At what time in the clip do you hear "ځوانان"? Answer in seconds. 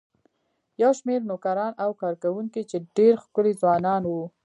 3.61-4.01